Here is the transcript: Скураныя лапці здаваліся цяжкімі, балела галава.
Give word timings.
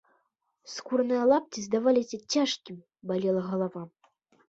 Скураныя 0.75 1.27
лапці 1.33 1.67
здаваліся 1.67 2.17
цяжкімі, 2.33 2.83
балела 3.13 3.49
галава. 3.55 3.81